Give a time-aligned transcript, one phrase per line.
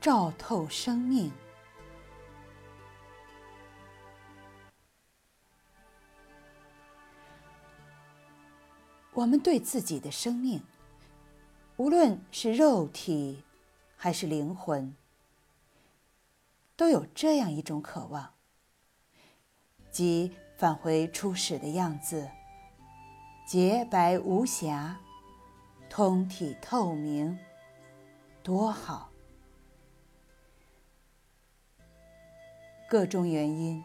[0.00, 1.30] 照透生命。
[9.12, 10.62] 我们对自己的生命，
[11.76, 13.42] 无论是肉体
[13.94, 14.96] 还是灵魂，
[16.76, 18.32] 都有这样一种渴望，
[19.90, 22.30] 即返回初始的样子，
[23.46, 24.98] 洁白无瑕，
[25.90, 27.38] 通体透明，
[28.42, 29.09] 多好！
[32.90, 33.84] 各种原因，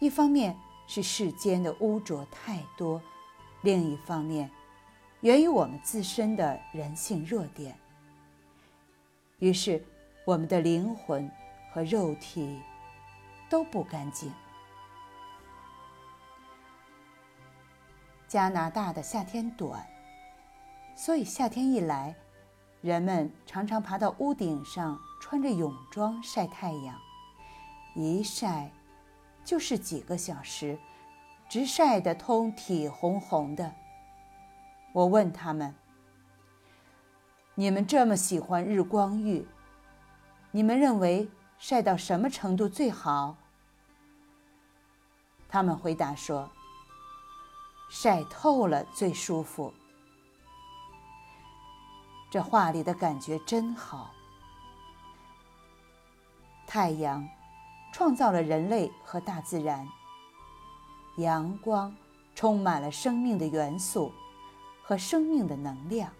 [0.00, 3.00] 一方面是世间的污浊太多，
[3.62, 4.50] 另一方面。
[5.20, 7.78] 源于我们自身的人性弱点，
[9.38, 9.80] 于是
[10.24, 11.30] 我们的灵魂
[11.72, 12.60] 和肉体
[13.48, 14.32] 都不干净。
[18.26, 19.86] 加拿大的夏天短，
[20.96, 22.12] 所以夏天一来，
[22.80, 26.98] 人们常常爬到屋顶上，穿着泳装晒太阳，
[27.94, 28.70] 一晒
[29.44, 30.78] 就是几个小时，
[31.48, 33.74] 直晒得通体红红的。
[34.92, 35.74] 我问他们
[37.54, 39.46] ：“你们这么喜欢日光浴，
[40.50, 43.36] 你们认为晒到什么程度最好？”
[45.48, 46.50] 他们回答说
[47.90, 49.74] ：“晒透了最舒服。”
[52.30, 54.14] 这话里的感觉真好。
[56.64, 57.28] 太阳
[57.92, 59.88] 创造了人类和大自然，
[61.18, 61.94] 阳光
[62.34, 64.12] 充满了生命的元素。
[64.82, 66.10] 和生命的能量。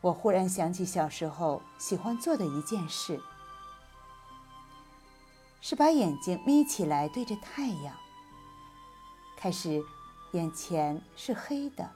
[0.00, 3.20] 我忽然想起小时候喜欢做的一件事，
[5.60, 7.94] 是把眼睛眯起来对着太阳。
[9.36, 9.84] 开始，
[10.32, 11.90] 眼前是黑的。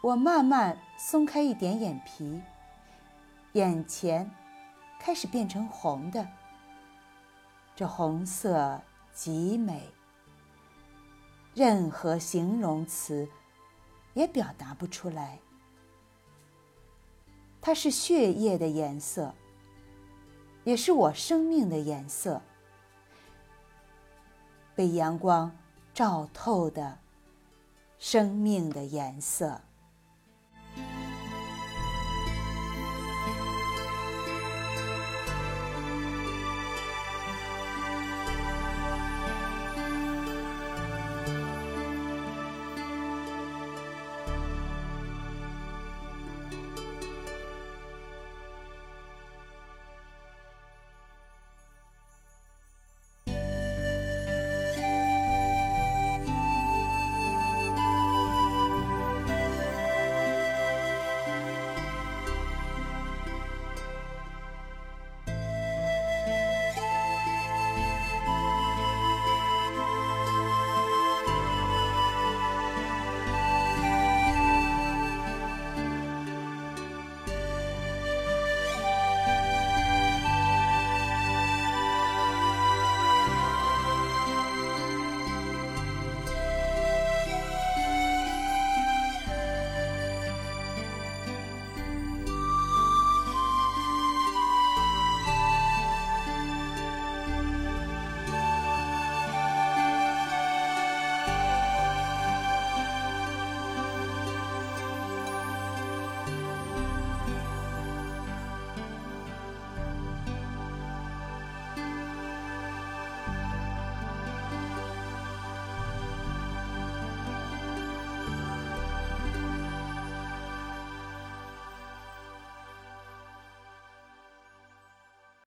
[0.00, 2.40] 我慢慢松开一点眼皮，
[3.54, 4.30] 眼前
[4.98, 6.26] 开始变成红的。
[7.74, 8.80] 这红色
[9.14, 9.88] 极美。
[11.54, 13.28] 任何形容词
[14.14, 15.38] 也表达不出来。
[17.60, 19.34] 它是血液的颜色，
[20.64, 22.40] 也是我生命的颜色，
[24.74, 25.50] 被阳光
[25.92, 26.98] 照透的
[27.98, 29.60] 生命的颜色。